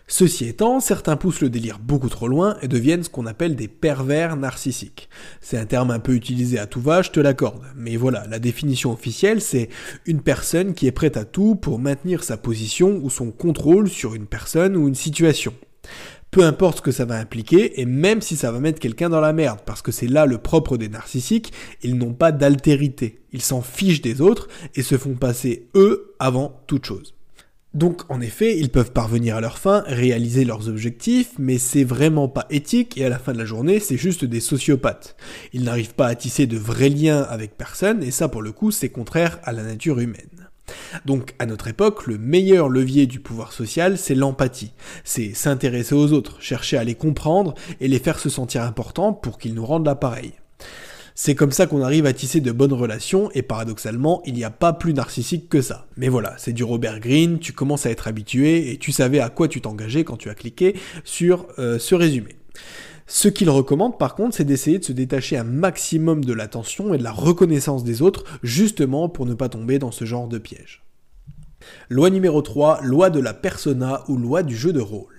Ceci 0.07 0.47
étant, 0.47 0.81
certains 0.81 1.17
poussent 1.17 1.43
le 1.43 1.51
délire 1.51 1.79
beaucoup 1.79 2.09
trop 2.09 2.29
loin 2.29 2.57
et 2.63 2.69
deviennent 2.69 3.03
ce 3.03 3.11
qu'on 3.11 3.27
appelle 3.27 3.57
des 3.57 3.69
pervers 3.69 4.37
narcissiques. 4.37 5.11
C'est 5.43 5.59
un 5.59 5.67
terme 5.67 5.91
un 5.91 5.99
peu 5.99 6.15
utilisé 6.15 6.59
à 6.59 6.67
tout 6.67 6.81
va, 6.81 7.03
je 7.03 7.11
te 7.11 7.21
l'accorde. 7.21 7.63
Mais 7.77 7.97
voilà, 7.97 8.27
la 8.27 8.39
définition 8.39 8.91
officielle, 8.91 9.43
c'est 9.43 9.69
une 10.07 10.23
personne 10.23 10.73
qui 10.73 10.87
est 10.87 10.93
prête 10.93 11.19
à 11.19 11.27
tout 11.27 11.55
pour 11.55 11.79
maintenir 11.79 12.25
sa 12.25 12.39
position 12.39 12.99
ou 13.03 13.11
son 13.11 13.31
contrôle 13.31 13.91
sur 13.91 14.15
une 14.15 14.27
personne 14.27 14.77
ou 14.77 14.89
une 14.89 14.95
situation 14.95 15.53
peu 16.31 16.45
importe 16.45 16.79
ce 16.79 16.83
que 16.83 16.93
ça 16.93 17.05
va 17.05 17.17
impliquer, 17.17 17.81
et 17.81 17.87
même 17.87 18.21
si 18.21 18.37
ça 18.37 18.53
va 18.53 18.61
mettre 18.61 18.81
quelqu'un 18.81 19.09
dans 19.09 19.21
la 19.21 19.33
merde, 19.33 19.61
parce 19.65 19.83
que 19.83 19.93
c'est 19.93 20.09
là 20.09 20.27
le 20.27 20.39
propre 20.39 20.77
des 20.77 20.89
narcissiques, 20.89 21.53
ils 21.83 21.97
n'ont 21.97 22.15
pas 22.15 22.33
d'altérité, 22.33 23.21
ils 23.33 23.43
s'en 23.43 23.63
fichent 23.63 24.03
des 24.03 24.21
autres 24.21 24.49
et 24.75 24.83
se 24.83 24.99
font 24.99 25.15
passer 25.15 25.69
eux 25.75 26.15
avant 26.19 26.61
toute 26.67 26.85
chose. 26.85 27.15
Donc 27.75 28.11
en 28.11 28.21
effet, 28.21 28.59
ils 28.59 28.71
peuvent 28.71 28.93
parvenir 28.93 29.37
à 29.37 29.41
leur 29.41 29.59
fin, 29.59 29.85
réaliser 29.87 30.45
leurs 30.45 30.69
objectifs, 30.69 31.33
mais 31.39 31.59
c'est 31.59 31.85
vraiment 31.85 32.29
pas 32.29 32.47
éthique 32.51 32.97
et 32.97 33.05
à 33.05 33.09
la 33.11 33.19
fin 33.19 33.33
de 33.33 33.39
la 33.39 33.45
journée, 33.45 33.79
c'est 33.79 33.99
juste 33.99 34.25
des 34.25 34.41
sociopathes. 34.41 35.17
Ils 35.53 35.65
n'arrivent 35.65 35.95
pas 35.95 36.07
à 36.07 36.15
tisser 36.15 36.47
de 36.47 36.57
vrais 36.57 36.89
liens 36.89 37.23
avec 37.23 37.57
personne 37.57 38.03
et 38.03 38.11
ça 38.11 38.29
pour 38.29 38.43
le 38.43 38.53
coup, 38.53 38.71
c'est 38.71 38.89
contraire 38.89 39.39
à 39.45 39.53
la 39.53 39.63
nature 39.63 40.01
humaine. 40.01 40.38
Donc 41.05 41.35
à 41.39 41.47
notre 41.47 41.69
époque, 41.69 42.07
le 42.07 42.19
meilleur 42.19 42.69
levier 42.69 43.07
du 43.07 43.21
pouvoir 43.21 43.53
social, 43.53 43.99
c'est 43.99 44.15
l'empathie. 44.15 44.73
C'est 45.05 45.35
s'intéresser 45.35 45.95
aux 45.95 46.13
autres, 46.13 46.41
chercher 46.41 46.77
à 46.77 46.85
les 46.85 46.95
comprendre 46.95 47.55
et 47.81 47.89
les 47.89 47.99
faire 47.99 48.19
se 48.19 48.29
sentir 48.29 48.63
importants 48.63 49.13
pour 49.13 49.39
qu'ils 49.39 49.55
nous 49.55 49.67
rendent 49.67 49.87
l'appareil. 49.87 50.33
C'est 51.21 51.35
comme 51.35 51.51
ça 51.51 51.67
qu'on 51.67 51.83
arrive 51.83 52.07
à 52.07 52.13
tisser 52.13 52.41
de 52.41 52.53
bonnes 52.53 52.73
relations 52.73 53.29
et 53.35 53.43
paradoxalement, 53.43 54.23
il 54.25 54.35
n'y 54.35 54.45
a 54.45 54.51
pas 54.51 54.73
plus 54.73 54.95
narcissique 54.95 55.49
que 55.49 55.61
ça. 55.61 55.89
Mais 55.97 56.09
voilà, 56.09 56.35
c'est 56.39 56.53
du 56.53 56.63
Robert 56.63 57.01
Greene, 57.01 57.41
tu 57.41 57.53
commences 57.53 57.87
à 57.87 57.91
être 57.91 58.07
habitué 58.07 58.71
et 58.71 58.79
tu 58.79 58.93
savais 58.93 59.19
à 59.19 59.29
quoi 59.29 59.49
tu 59.49 59.61
t'engageais 59.61 60.05
quand 60.05 60.17
tu 60.17 60.31
as 60.31 60.37
cliqué 60.37 60.77
sur 61.03 61.49
euh, 61.59 61.81
ce 61.81 61.97
résumé. 61.97 62.37
Ce 63.11 63.29
qu'il 63.29 63.49
recommande 63.49 63.99
par 63.99 64.15
contre, 64.15 64.37
c'est 64.37 64.45
d'essayer 64.45 64.79
de 64.79 64.85
se 64.85 64.93
détacher 64.93 65.39
un 65.39 65.45
maximum 65.45 66.23
de 66.23 66.35
l'attention 66.35 66.93
et 66.93 66.99
de 66.99 67.03
la 67.03 67.11
reconnaissance 67.11 67.83
des 67.83 68.03
autres, 68.03 68.25
justement 68.43 69.09
pour 69.09 69.25
ne 69.25 69.33
pas 69.33 69.49
tomber 69.49 69.79
dans 69.79 69.91
ce 69.91 70.05
genre 70.05 70.29
de 70.29 70.37
piège. 70.37 70.83
Loi 71.89 72.11
numéro 72.11 72.43
3, 72.43 72.83
loi 72.83 73.09
de 73.09 73.19
la 73.19 73.33
persona 73.33 74.05
ou 74.09 74.19
loi 74.19 74.43
du 74.43 74.55
jeu 74.55 74.75
de 74.75 74.81
rôle. 74.81 75.18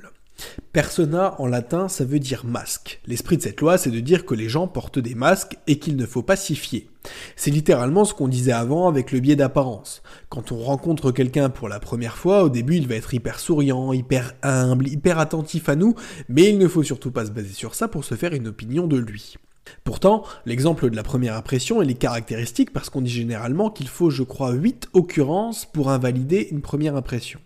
Persona 0.74 1.36
en 1.40 1.48
latin, 1.48 1.88
ça 1.88 2.06
veut 2.06 2.20
dire 2.20 2.46
masque. 2.46 3.02
L'esprit 3.06 3.38
de 3.38 3.42
cette 3.42 3.62
loi, 3.62 3.78
c'est 3.78 3.92
de 3.92 4.00
dire 4.00 4.26
que 4.26 4.36
les 4.36 4.50
gens 4.50 4.68
portent 4.68 5.00
des 5.00 5.16
masques 5.16 5.58
et 5.68 5.80
qu'il 5.80 5.96
ne 5.96 6.06
faut 6.06 6.22
pas 6.22 6.36
s'y 6.36 6.56
fier. 6.56 6.88
C'est 7.36 7.52
littéralement 7.52 8.06
ce 8.06 8.14
qu'on 8.14 8.28
disait 8.28 8.52
avant 8.52 8.88
avec 8.88 9.12
le 9.12 9.20
biais 9.20 9.36
d'apparence. 9.36 10.02
Quand 10.30 10.52
on 10.52 10.60
rencontre 10.60 11.12
quelqu'un 11.12 11.50
pour 11.50 11.70
la 11.70 11.80
première 11.80 12.18
fois, 12.18 12.44
au 12.44 12.50
début 12.50 12.76
il 12.76 12.88
va 12.88 12.96
être 12.96 13.14
hyper 13.14 13.40
souriant, 13.40 13.94
hyper 13.94 14.34
humble, 14.44 14.88
hyper 14.88 15.20
attentif 15.20 15.70
à 15.70 15.76
nous, 15.76 15.96
mais 16.28 16.50
il 16.50 16.58
ne 16.58 16.68
faut 16.68 16.84
surtout 16.84 17.12
pas 17.12 17.26
se 17.26 17.32
baser 17.32 17.54
sur 17.54 17.76
ça 17.76 17.88
pour 17.88 18.04
se 18.04 18.16
faire 18.16 18.34
une 18.34 18.48
opinion 18.48 18.88
de 18.88 18.98
lui. 18.98 19.36
Pourtant, 19.84 20.24
l'exemple 20.46 20.90
de 20.90 20.96
la 20.96 21.04
première 21.04 21.36
impression, 21.36 21.82
elle 21.82 21.92
est 21.92 21.96
caractéristique 21.96 22.74
parce 22.74 22.90
qu'on 22.90 23.02
dit 23.02 23.10
généralement 23.10 23.70
qu'il 23.70 23.88
faut, 23.88 24.10
je 24.10 24.24
crois, 24.24 24.52
8 24.52 24.90
occurrences 24.94 25.66
pour 25.66 25.90
invalider 25.90 26.48
une 26.52 26.62
première 26.62 26.96
impression. 26.96 27.40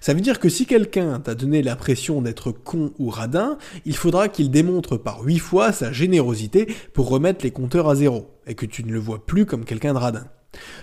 Ça 0.00 0.14
veut 0.14 0.20
dire 0.20 0.38
que 0.38 0.48
si 0.48 0.66
quelqu'un 0.66 1.20
t'a 1.20 1.34
donné 1.34 1.62
l'impression 1.62 2.20
d'être 2.20 2.52
con 2.52 2.92
ou 2.98 3.10
radin, 3.10 3.58
il 3.84 3.96
faudra 3.96 4.28
qu'il 4.28 4.50
démontre 4.50 4.96
par 4.96 5.22
huit 5.22 5.38
fois 5.38 5.72
sa 5.72 5.92
générosité 5.92 6.66
pour 6.92 7.08
remettre 7.08 7.44
les 7.44 7.50
compteurs 7.50 7.88
à 7.88 7.94
zéro, 7.94 8.30
et 8.46 8.54
que 8.54 8.66
tu 8.66 8.84
ne 8.84 8.92
le 8.92 8.98
vois 8.98 9.24
plus 9.24 9.46
comme 9.46 9.64
quelqu'un 9.64 9.94
de 9.94 9.98
radin. 9.98 10.26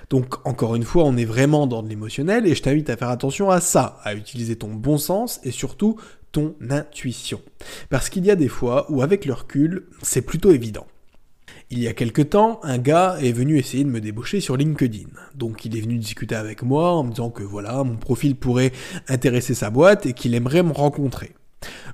Donc 0.09 0.45
encore 0.45 0.75
une 0.75 0.83
fois, 0.83 1.03
on 1.05 1.17
est 1.17 1.25
vraiment 1.25 1.67
dans 1.67 1.83
de 1.83 1.89
l'émotionnel 1.89 2.45
et 2.45 2.55
je 2.55 2.61
t'invite 2.61 2.89
à 2.89 2.97
faire 2.97 3.09
attention 3.09 3.49
à 3.49 3.59
ça, 3.59 3.99
à 4.03 4.13
utiliser 4.13 4.55
ton 4.55 4.73
bon 4.73 4.97
sens 4.97 5.39
et 5.43 5.51
surtout 5.51 5.97
ton 6.31 6.55
intuition. 6.69 7.41
Parce 7.89 8.09
qu'il 8.09 8.25
y 8.25 8.31
a 8.31 8.35
des 8.35 8.47
fois 8.47 8.85
où 8.91 9.01
avec 9.01 9.25
le 9.25 9.33
recul, 9.33 9.87
c'est 10.01 10.21
plutôt 10.21 10.51
évident. 10.51 10.85
Il 11.75 11.81
y 11.81 11.87
a 11.87 11.93
quelque 11.93 12.21
temps, 12.21 12.59
un 12.61 12.77
gars 12.77 13.17
est 13.19 13.31
venu 13.31 13.57
essayer 13.57 13.83
de 13.83 13.89
me 13.89 13.99
débaucher 13.99 14.41
sur 14.41 14.57
LinkedIn. 14.57 15.07
Donc 15.33 15.65
il 15.65 15.75
est 15.75 15.81
venu 15.81 15.97
discuter 15.97 16.35
avec 16.35 16.61
moi 16.61 16.91
en 16.91 17.03
me 17.03 17.09
disant 17.09 17.31
que 17.31 17.41
voilà, 17.41 17.83
mon 17.83 17.95
profil 17.95 18.35
pourrait 18.35 18.71
intéresser 19.07 19.55
sa 19.55 19.71
boîte 19.71 20.05
et 20.05 20.13
qu'il 20.13 20.35
aimerait 20.35 20.61
me 20.61 20.71
rencontrer. 20.71 21.31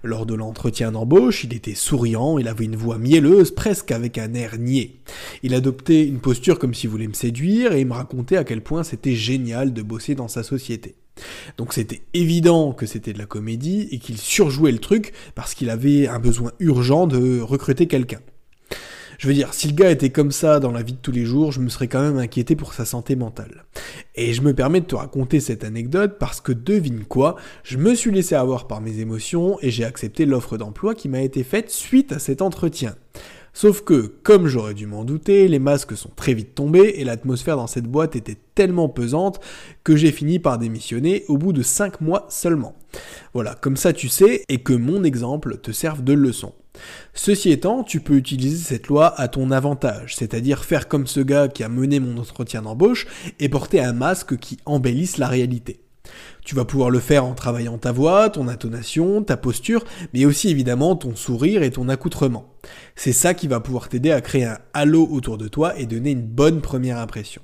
Lors 0.04 0.26
de 0.26 0.34
l'entretien 0.34 0.92
d'embauche, 0.92 1.46
il 1.46 1.54
était 1.54 1.76
souriant, 1.76 2.38
il 2.38 2.50
avait 2.50 2.66
une 2.66 2.76
voix 2.76 2.98
mielleuse, 2.98 3.52
presque 3.52 3.94
avec 3.94 4.18
un 4.18 4.34
air 4.34 4.58
niais. 4.60 4.96
Il 5.44 5.54
adoptait 5.54 6.06
une 6.06 6.20
posture 6.20 6.60
comme 6.60 6.74
s'il 6.74 6.90
voulait 6.90 7.08
me 7.08 7.14
séduire 7.14 7.72
et 7.72 7.80
il 7.80 7.88
me 7.88 7.94
racontait 7.94 8.36
à 8.36 8.44
quel 8.44 8.60
point 8.60 8.84
c'était 8.84 9.16
génial 9.16 9.72
de 9.72 9.82
bosser 9.82 10.14
dans 10.14 10.28
sa 10.28 10.44
société. 10.44 10.96
Donc 11.56 11.72
c'était 11.72 12.02
évident 12.14 12.74
que 12.74 12.86
c'était 12.86 13.14
de 13.14 13.18
la 13.18 13.26
comédie 13.26 13.88
et 13.92 14.00
qu'il 14.00 14.18
surjouait 14.18 14.74
le 14.74 14.80
truc 14.80 15.14
parce 15.36 15.54
qu'il 15.54 15.70
avait 15.70 16.10
un 16.10 16.20
besoin 16.20 16.52
urgent 16.60 17.08
de 17.08 17.40
recruter 17.40 17.88
quelqu'un. 17.88 18.20
Je 19.20 19.28
veux 19.28 19.34
dire, 19.34 19.54
si 19.54 19.68
le 19.68 19.74
gars 19.74 19.92
était 19.92 20.12
comme 20.12 20.32
ça 20.32 20.62
dans 20.62 20.72
la 20.72 20.82
vie 20.82 20.94
de 20.94 20.98
tous 20.98 21.12
les 21.12 21.26
jours, 21.26 21.52
je 21.52 21.60
me 21.60 21.68
serais 21.68 21.90
quand 21.90 22.02
même 22.02 22.18
inquiété 22.18 22.56
pour 22.56 22.74
sa 22.74 22.86
santé 22.86 23.18
mentale. 23.18 23.66
Et 24.16 24.32
je 24.32 24.42
me 24.42 24.54
permets 24.54 24.80
de 24.80 24.86
te 24.86 24.96
raconter 24.96 25.42
cette 25.42 25.66
anecdote 25.66 26.16
parce 26.18 26.40
que 26.40 26.54
devine 26.54 27.04
quoi, 27.04 27.36
je 27.64 27.78
me 27.78 27.96
suis 27.96 28.12
laissé 28.12 28.36
avoir 28.36 28.66
par 28.66 28.80
mes 28.80 29.00
émotions 29.00 29.58
et 29.62 29.72
j'ai 29.72 29.84
accepté 29.84 30.26
l'offre 30.26 30.58
d'emploi 30.58 30.96
qui 30.96 31.10
m'a 31.10 31.20
été 31.20 31.44
faite 31.44 31.70
suite 31.70 32.14
à 32.14 32.20
cet 32.20 32.42
entretien. 32.42 32.96
Sauf 33.52 33.82
que, 33.82 34.08
comme 34.24 34.48
j'aurais 34.48 34.74
dû 34.74 34.86
m'en 34.86 35.04
douter, 35.04 35.50
les 35.50 35.60
masques 35.60 35.98
sont 35.98 36.12
très 36.16 36.34
vite 36.34 36.56
tombés 36.56 36.94
et 36.96 37.04
l'atmosphère 37.04 37.58
dans 37.58 37.68
cette 37.68 37.88
boîte 37.88 38.16
était 38.16 38.38
tellement 38.56 38.88
pesante 38.88 39.42
que 39.84 39.98
j'ai 39.98 40.14
fini 40.14 40.40
par 40.40 40.60
démissionner 40.60 41.26
au 41.28 41.38
bout 41.38 41.52
de 41.52 41.62
5 41.62 42.00
mois 42.00 42.26
seulement. 42.30 42.78
Voilà, 43.34 43.56
comme 43.56 43.76
ça 43.76 43.92
tu 43.92 44.08
sais 44.08 44.46
et 44.48 44.60
que 44.60 44.72
mon 44.72 45.04
exemple 45.04 45.58
te 45.58 45.74
serve 45.74 46.06
de 46.06 46.14
leçon. 46.14 46.54
Ceci 47.14 47.52
étant, 47.52 47.84
tu 47.84 48.00
peux 48.00 48.16
utiliser 48.16 48.64
cette 48.64 48.88
loi 48.88 49.20
à 49.20 49.28
ton 49.28 49.52
avantage, 49.52 50.16
c'est-à-dire 50.16 50.64
faire 50.64 50.88
comme 50.88 51.08
ce 51.08 51.20
gars 51.20 51.48
qui 51.48 51.64
a 51.64 51.70
mené 51.70 52.00
mon 52.00 52.18
entretien 52.20 52.62
d'embauche 52.62 53.08
et 53.40 53.50
porter 53.50 53.82
un 53.82 53.94
masque 53.94 54.38
qui 54.38 54.58
embellisse 54.66 55.18
la 55.18 55.28
réalité. 55.28 55.82
Tu 56.44 56.56
vas 56.56 56.66
pouvoir 56.66 56.90
le 56.90 57.00
faire 57.00 57.26
en 57.26 57.34
travaillant 57.34 57.78
ta 57.78 57.92
voix, 57.92 58.30
ton 58.30 58.48
intonation, 58.48 59.22
ta 59.24 59.38
posture, 59.38 59.84
mais 60.14 60.26
aussi 60.26 60.50
évidemment 60.50 60.96
ton 60.96 61.16
sourire 61.16 61.62
et 61.62 61.72
ton 61.72 61.90
accoutrement. 61.90 62.54
C'est 62.96 63.14
ça 63.14 63.34
qui 63.34 63.48
va 63.48 63.60
pouvoir 63.60 63.90
t'aider 63.90 64.12
à 64.12 64.22
créer 64.22 64.46
un 64.46 64.58
halo 64.74 65.08
autour 65.12 65.38
de 65.38 65.48
toi 65.48 65.78
et 65.78 65.86
donner 65.86 66.12
une 66.12 66.26
bonne 66.26 66.62
première 66.62 66.98
impression. 66.98 67.42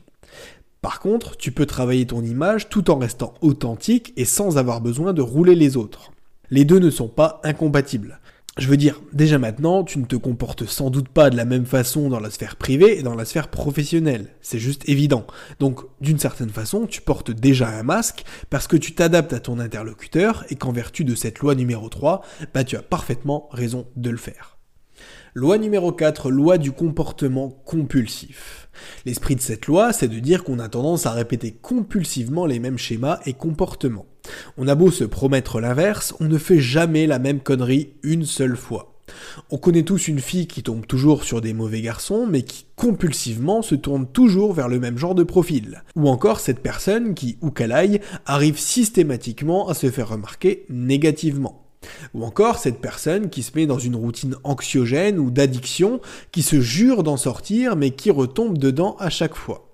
Par 0.82 1.00
contre, 1.00 1.36
tu 1.38 1.52
peux 1.52 1.66
travailler 1.66 2.06
ton 2.06 2.24
image 2.24 2.70
tout 2.70 2.92
en 2.92 3.00
restant 3.00 3.34
authentique 3.42 4.14
et 4.18 4.26
sans 4.26 4.58
avoir 4.58 4.82
besoin 4.82 5.14
de 5.14 5.22
rouler 5.22 5.56
les 5.56 5.78
autres. 5.78 6.12
Les 6.52 6.64
deux 6.64 6.80
ne 6.80 6.92
sont 6.92 7.08
pas 7.08 7.42
incompatibles. 7.44 8.20
Je 8.58 8.70
veux 8.70 8.78
dire, 8.78 9.02
déjà 9.12 9.38
maintenant, 9.38 9.84
tu 9.84 10.00
ne 10.00 10.06
te 10.06 10.16
comportes 10.16 10.66
sans 10.66 10.90
doute 10.90 11.10
pas 11.10 11.30
de 11.30 11.36
la 11.36 11.44
même 11.44 11.66
façon 11.66 12.08
dans 12.08 12.22
la 12.22 12.30
sphère 12.30 12.56
privée 12.56 12.98
et 12.98 13.04
dans 13.04 13.14
la 13.14 13.26
sphère 13.26 13.50
professionnelle. 13.50 14.30
C'est 14.40 14.60
juste 14.60 14.88
évident. 14.88 15.28
Donc, 15.60 15.82
d'une 16.00 16.20
certaine 16.20 16.50
façon, 16.50 16.88
tu 16.88 17.02
portes 17.02 17.32
déjà 17.32 17.68
un 17.68 17.84
masque 17.84 18.24
parce 18.50 18.68
que 18.68 18.78
tu 18.78 18.96
t'adaptes 18.96 19.34
à 19.34 19.42
ton 19.42 19.60
interlocuteur 19.60 20.46
et 20.48 20.56
qu'en 20.56 20.72
vertu 20.72 21.04
de 21.04 21.16
cette 21.16 21.40
loi 21.40 21.54
numéro 21.54 21.90
3, 21.90 22.22
bah 22.54 22.64
tu 22.64 22.78
as 22.78 22.82
parfaitement 22.82 23.50
raison 23.52 23.88
de 23.98 24.10
le 24.10 24.16
faire. 24.16 24.58
Loi 25.34 25.58
numéro 25.58 25.92
4, 25.92 26.32
loi 26.32 26.58
du 26.58 26.72
comportement 26.72 27.50
compulsif. 27.50 28.70
L'esprit 29.06 29.36
de 29.36 29.42
cette 29.42 29.68
loi, 29.68 29.92
c'est 29.92 30.08
de 30.08 30.20
dire 30.20 30.46
qu'on 30.46 30.60
a 30.60 30.70
tendance 30.70 31.06
à 31.06 31.12
répéter 31.12 31.52
compulsivement 31.52 32.46
les 32.46 32.60
mêmes 32.60 32.78
schémas 32.78 33.20
et 33.26 33.34
comportements. 33.34 34.06
On 34.58 34.68
a 34.68 34.76
beau 34.76 34.92
se 34.92 35.04
promettre 35.04 35.60
l'inverse, 35.60 36.14
on 36.20 36.26
ne 36.26 36.38
fait 36.38 36.60
jamais 36.60 37.08
la 37.08 37.20
même 37.20 37.40
connerie 37.40 37.94
une 38.04 38.26
seule 38.26 38.58
fois. 38.58 38.96
On 39.52 39.58
connaît 39.58 39.84
tous 39.84 40.08
une 40.08 40.20
fille 40.20 40.48
qui 40.48 40.64
tombe 40.64 40.88
toujours 40.88 41.24
sur 41.24 41.42
des 41.42 41.54
mauvais 41.54 41.82
garçons, 41.82 42.26
mais 42.28 42.42
qui 42.42 42.66
compulsivement 42.76 43.62
se 43.62 43.76
tourne 43.76 44.08
toujours 44.08 44.54
vers 44.54 44.68
le 44.68 44.80
même 44.80 44.98
genre 44.98 45.16
de 45.16 45.24
profil. 45.24 45.84
Ou 45.96 46.10
encore 46.10 46.40
cette 46.40 46.62
personne 46.62 47.14
qui, 47.14 47.38
ou 47.42 47.52
qu'elle 47.52 47.72
aille, 47.72 48.02
arrive 48.26 48.60
systématiquement 48.60 49.68
à 49.68 49.74
se 49.74 49.92
faire 49.92 50.10
remarquer 50.10 50.66
négativement. 50.70 51.62
Ou 52.16 52.24
encore 52.24 52.58
cette 52.58 52.82
personne 52.82 53.30
qui 53.30 53.44
se 53.44 53.52
met 53.56 53.68
dans 53.68 53.78
une 53.78 53.96
routine 53.96 54.36
anxiogène 54.44 55.20
ou 55.20 55.30
d'addiction, 55.30 56.02
qui 56.32 56.42
se 56.42 56.60
jure 56.60 57.04
d'en 57.04 57.18
sortir 57.18 57.76
mais 57.76 57.92
qui 57.92 58.10
retombe 58.10 58.58
dedans 58.58 58.96
à 59.00 59.10
chaque 59.10 59.36
fois. 59.36 59.70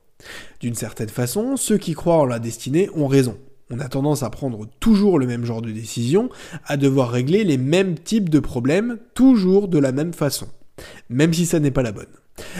D'une 0.60 0.76
certaine 0.76 1.10
façon, 1.10 1.56
ceux 1.58 1.78
qui 1.78 1.94
croient 1.94 2.18
en 2.18 2.26
la 2.26 2.40
destinée 2.40 2.90
ont 2.96 3.08
raison. 3.08 3.38
On 3.72 3.80
a 3.80 3.88
tendance 3.88 4.22
à 4.22 4.30
prendre 4.30 4.68
toujours 4.82 5.18
le 5.18 5.26
même 5.26 5.46
genre 5.46 5.62
de 5.62 5.72
décision, 5.72 6.30
à 6.66 6.76
devoir 6.76 7.10
régler 7.10 7.46
les 7.46 7.58
mêmes 7.58 7.98
types 7.98 8.30
de 8.30 8.40
problèmes, 8.40 8.98
toujours 9.14 9.70
de 9.70 9.80
la 9.80 9.94
même 9.94 10.14
façon. 10.14 10.48
Même 11.10 11.34
si 11.34 11.46
ça 11.46 11.60
n'est 11.60 11.72
pas 11.72 11.82
la 11.82 11.94
bonne. 11.94 12.06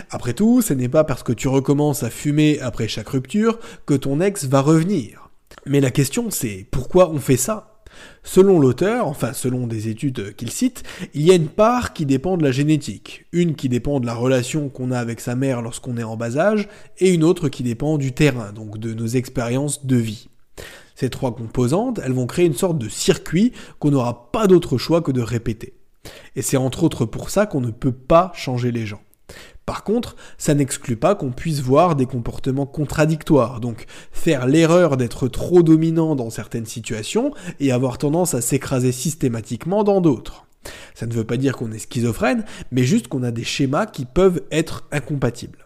Après 0.10 0.34
tout, 0.34 0.62
ce 0.62 0.74
n'est 0.74 0.90
pas 0.90 1.04
parce 1.04 1.24
que 1.24 1.34
tu 1.34 1.50
recommences 1.50 2.04
à 2.04 2.10
fumer 2.10 2.60
après 2.62 2.88
chaque 2.88 3.10
rupture 3.10 3.60
que 3.86 3.94
ton 3.94 4.22
ex 4.22 4.46
va 4.46 4.62
revenir. 4.62 5.30
Mais 5.66 5.82
la 5.82 5.92
question 5.92 6.30
c'est 6.30 6.66
pourquoi 6.72 7.10
on 7.12 7.20
fait 7.20 7.38
ça? 7.38 7.68
Selon 8.24 8.58
l'auteur, 8.60 9.08
enfin 9.08 9.34
selon 9.34 9.68
des 9.68 9.90
études 9.90 10.34
qu'il 10.36 10.52
cite, 10.52 10.84
il 11.14 11.24
y 11.24 11.32
a 11.32 11.36
une 11.36 11.50
part 11.50 11.92
qui 11.92 12.06
dépend 12.06 12.38
de 12.38 12.44
la 12.44 12.52
génétique, 12.52 13.26
une 13.34 13.56
qui 13.56 13.68
dépend 13.68 14.00
de 14.00 14.06
la 14.06 14.14
relation 14.14 14.70
qu'on 14.70 14.92
a 14.92 14.98
avec 14.98 15.20
sa 15.20 15.36
mère 15.36 15.62
lorsqu'on 15.62 15.98
est 15.98 16.04
en 16.04 16.16
bas 16.16 16.38
âge, 16.38 16.70
et 17.00 17.14
une 17.14 17.26
autre 17.26 17.50
qui 17.50 17.64
dépend 17.64 17.98
du 17.98 18.14
terrain, 18.14 18.54
donc 18.54 18.78
de 18.78 18.94
nos 18.94 19.08
expériences 19.08 19.86
de 19.86 19.98
vie. 19.98 20.30
Ces 20.96 21.10
trois 21.10 21.36
composantes, 21.36 22.00
elles 22.04 22.14
vont 22.14 22.28
créer 22.28 22.46
une 22.46 22.54
sorte 22.54 22.78
de 22.78 22.90
circuit 22.90 23.54
qu'on 23.80 23.92
n'aura 23.92 24.32
pas 24.32 24.48
d'autre 24.48 24.78
choix 24.78 25.02
que 25.02 25.12
de 25.12 25.22
répéter. 25.22 25.74
Et 26.36 26.42
c'est 26.42 26.58
entre 26.58 26.84
autres 26.84 27.06
pour 27.06 27.30
ça 27.30 27.46
qu'on 27.46 27.62
ne 27.62 27.72
peut 27.72 27.92
pas 27.92 28.32
changer 28.36 28.72
les 28.72 28.86
gens. 28.86 29.02
Par 29.66 29.84
contre, 29.84 30.16
ça 30.38 30.54
n'exclut 30.54 30.98
pas 30.98 31.16
qu'on 31.16 31.32
puisse 31.32 31.62
voir 31.62 31.96
des 31.96 32.06
comportements 32.06 32.66
contradictoires, 32.66 33.60
donc 33.60 33.86
faire 34.12 34.46
l'erreur 34.46 34.98
d'être 34.98 35.28
trop 35.28 35.64
dominant 35.64 36.16
dans 36.16 36.30
certaines 36.30 36.66
situations 36.66 37.34
et 37.60 37.72
avoir 37.72 37.98
tendance 37.98 38.34
à 38.34 38.42
s'écraser 38.42 38.92
systématiquement 38.92 39.84
dans 39.84 40.02
d'autres. 40.02 40.46
Ça 40.94 41.06
ne 41.06 41.14
veut 41.14 41.24
pas 41.24 41.38
dire 41.38 41.56
qu'on 41.56 41.72
est 41.72 41.80
schizophrène, 41.80 42.44
mais 42.72 42.84
juste 42.84 43.08
qu'on 43.08 43.24
a 43.24 43.32
des 43.32 43.44
schémas 43.44 43.86
qui 43.86 44.06
peuvent 44.06 44.42
être 44.52 44.88
incompatibles. 44.92 45.66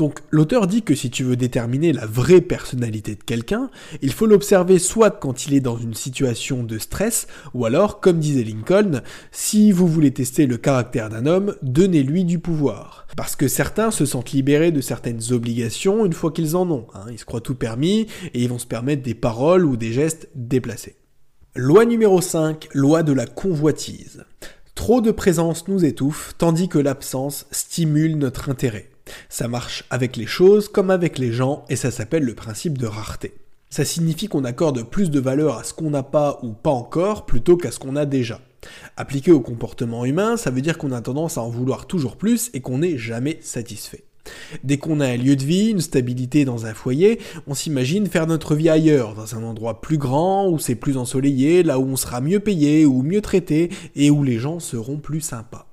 Donc 0.00 0.20
l'auteur 0.30 0.66
dit 0.66 0.80
que 0.80 0.94
si 0.94 1.10
tu 1.10 1.24
veux 1.24 1.36
déterminer 1.36 1.92
la 1.92 2.06
vraie 2.06 2.40
personnalité 2.40 3.16
de 3.16 3.22
quelqu'un, 3.22 3.68
il 4.00 4.14
faut 4.14 4.24
l'observer 4.24 4.78
soit 4.78 5.10
quand 5.10 5.44
il 5.44 5.52
est 5.52 5.60
dans 5.60 5.76
une 5.76 5.92
situation 5.92 6.62
de 6.62 6.78
stress, 6.78 7.26
ou 7.52 7.66
alors, 7.66 8.00
comme 8.00 8.18
disait 8.18 8.42
Lincoln, 8.42 9.02
si 9.30 9.72
vous 9.72 9.86
voulez 9.86 10.10
tester 10.10 10.46
le 10.46 10.56
caractère 10.56 11.10
d'un 11.10 11.26
homme, 11.26 11.54
donnez-lui 11.60 12.24
du 12.24 12.38
pouvoir. 12.38 13.06
Parce 13.14 13.36
que 13.36 13.46
certains 13.46 13.90
se 13.90 14.06
sentent 14.06 14.32
libérés 14.32 14.72
de 14.72 14.80
certaines 14.80 15.32
obligations 15.32 16.06
une 16.06 16.14
fois 16.14 16.32
qu'ils 16.32 16.56
en 16.56 16.70
ont. 16.70 16.86
Hein. 16.94 17.04
Ils 17.12 17.18
se 17.18 17.26
croient 17.26 17.42
tout 17.42 17.54
permis 17.54 18.06
et 18.32 18.42
ils 18.42 18.48
vont 18.48 18.58
se 18.58 18.66
permettre 18.66 19.02
des 19.02 19.12
paroles 19.12 19.66
ou 19.66 19.76
des 19.76 19.92
gestes 19.92 20.30
déplacés. 20.34 20.96
Loi 21.54 21.84
numéro 21.84 22.22
5, 22.22 22.70
loi 22.72 23.02
de 23.02 23.12
la 23.12 23.26
convoitise. 23.26 24.24
Trop 24.74 25.02
de 25.02 25.10
présence 25.10 25.68
nous 25.68 25.84
étouffe, 25.84 26.32
tandis 26.38 26.70
que 26.70 26.78
l'absence 26.78 27.46
stimule 27.50 28.16
notre 28.16 28.48
intérêt. 28.48 28.88
Ça 29.28 29.48
marche 29.48 29.84
avec 29.90 30.16
les 30.16 30.26
choses 30.26 30.68
comme 30.68 30.90
avec 30.90 31.18
les 31.18 31.32
gens 31.32 31.64
et 31.68 31.76
ça 31.76 31.90
s'appelle 31.90 32.24
le 32.24 32.34
principe 32.34 32.78
de 32.78 32.86
rareté. 32.86 33.34
Ça 33.68 33.84
signifie 33.84 34.28
qu'on 34.28 34.44
accorde 34.44 34.82
plus 34.82 35.10
de 35.10 35.20
valeur 35.20 35.56
à 35.56 35.64
ce 35.64 35.72
qu'on 35.72 35.90
n'a 35.90 36.02
pas 36.02 36.40
ou 36.42 36.52
pas 36.52 36.70
encore 36.70 37.26
plutôt 37.26 37.56
qu'à 37.56 37.70
ce 37.70 37.78
qu'on 37.78 37.96
a 37.96 38.06
déjà. 38.06 38.40
Appliqué 38.96 39.30
au 39.30 39.40
comportement 39.40 40.04
humain, 40.04 40.36
ça 40.36 40.50
veut 40.50 40.60
dire 40.60 40.76
qu'on 40.76 40.92
a 40.92 41.00
tendance 41.00 41.38
à 41.38 41.42
en 41.42 41.50
vouloir 41.50 41.86
toujours 41.86 42.16
plus 42.16 42.50
et 42.52 42.60
qu'on 42.60 42.78
n'est 42.78 42.98
jamais 42.98 43.38
satisfait. 43.42 44.04
Dès 44.64 44.78
qu'on 44.78 45.00
a 45.00 45.06
un 45.06 45.16
lieu 45.16 45.36
de 45.36 45.44
vie, 45.44 45.70
une 45.70 45.80
stabilité 45.80 46.44
dans 46.44 46.66
un 46.66 46.74
foyer, 46.74 47.20
on 47.46 47.54
s'imagine 47.54 48.06
faire 48.06 48.26
notre 48.26 48.54
vie 48.54 48.68
ailleurs, 48.68 49.14
dans 49.14 49.34
un 49.34 49.42
endroit 49.42 49.80
plus 49.80 49.98
grand, 49.98 50.48
où 50.48 50.58
c'est 50.58 50.74
plus 50.74 50.96
ensoleillé, 50.96 51.62
là 51.62 51.78
où 51.78 51.84
on 51.84 51.96
sera 51.96 52.20
mieux 52.20 52.40
payé 52.40 52.84
ou 52.86 53.02
mieux 53.02 53.22
traité, 53.22 53.70
et 53.96 54.10
où 54.10 54.22
les 54.22 54.38
gens 54.38 54.60
seront 54.60 54.98
plus 54.98 55.20
sympas. 55.20 55.69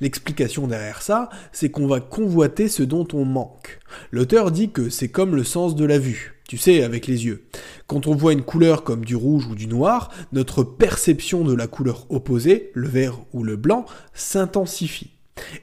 L'explication 0.00 0.66
derrière 0.66 1.02
ça, 1.02 1.28
c'est 1.52 1.70
qu'on 1.70 1.86
va 1.86 2.00
convoiter 2.00 2.68
ce 2.68 2.82
dont 2.82 3.06
on 3.12 3.24
manque. 3.24 3.80
L'auteur 4.10 4.50
dit 4.50 4.70
que 4.70 4.88
c'est 4.88 5.08
comme 5.08 5.36
le 5.36 5.44
sens 5.44 5.74
de 5.74 5.84
la 5.84 5.98
vue, 5.98 6.34
tu 6.48 6.58
sais, 6.58 6.82
avec 6.82 7.06
les 7.06 7.26
yeux. 7.26 7.44
Quand 7.86 8.06
on 8.06 8.14
voit 8.14 8.32
une 8.32 8.42
couleur 8.42 8.84
comme 8.84 9.04
du 9.04 9.16
rouge 9.16 9.46
ou 9.46 9.54
du 9.54 9.66
noir, 9.66 10.10
notre 10.32 10.62
perception 10.62 11.44
de 11.44 11.54
la 11.54 11.66
couleur 11.66 12.06
opposée, 12.10 12.70
le 12.74 12.88
vert 12.88 13.20
ou 13.32 13.44
le 13.44 13.56
blanc, 13.56 13.86
s'intensifie. 14.12 15.10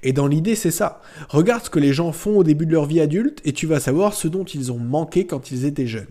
Et 0.03 0.13
dans 0.13 0.27
l'idée, 0.27 0.55
c'est 0.55 0.71
ça. 0.71 1.01
Regarde 1.29 1.65
ce 1.65 1.69
que 1.69 1.79
les 1.79 1.93
gens 1.93 2.11
font 2.11 2.37
au 2.37 2.43
début 2.43 2.65
de 2.65 2.73
leur 2.73 2.85
vie 2.85 2.99
adulte 2.99 3.39
et 3.45 3.53
tu 3.53 3.67
vas 3.67 3.79
savoir 3.79 4.13
ce 4.13 4.27
dont 4.27 4.43
ils 4.43 4.71
ont 4.71 4.79
manqué 4.79 5.25
quand 5.25 5.51
ils 5.51 5.65
étaient 5.65 5.87
jeunes. 5.87 6.07